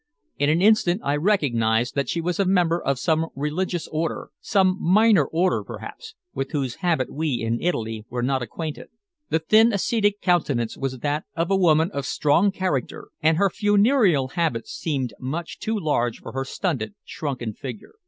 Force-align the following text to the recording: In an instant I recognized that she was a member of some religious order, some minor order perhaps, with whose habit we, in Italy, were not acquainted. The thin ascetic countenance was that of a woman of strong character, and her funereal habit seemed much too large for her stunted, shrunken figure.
In 0.39 0.49
an 0.49 0.63
instant 0.63 0.99
I 1.03 1.15
recognized 1.15 1.93
that 1.93 2.09
she 2.09 2.21
was 2.21 2.39
a 2.39 2.45
member 2.45 2.81
of 2.81 2.97
some 2.97 3.27
religious 3.35 3.87
order, 3.89 4.31
some 4.39 4.75
minor 4.81 5.25
order 5.25 5.63
perhaps, 5.63 6.15
with 6.33 6.53
whose 6.53 6.77
habit 6.81 7.13
we, 7.13 7.33
in 7.35 7.61
Italy, 7.61 8.07
were 8.09 8.23
not 8.23 8.41
acquainted. 8.41 8.87
The 9.29 9.37
thin 9.37 9.71
ascetic 9.71 10.19
countenance 10.19 10.75
was 10.75 10.97
that 11.01 11.25
of 11.35 11.51
a 11.51 11.55
woman 11.55 11.91
of 11.91 12.07
strong 12.07 12.49
character, 12.51 13.09
and 13.21 13.37
her 13.37 13.51
funereal 13.51 14.29
habit 14.29 14.67
seemed 14.67 15.13
much 15.19 15.59
too 15.59 15.77
large 15.79 16.17
for 16.17 16.31
her 16.31 16.45
stunted, 16.45 16.95
shrunken 17.03 17.53
figure. 17.53 17.93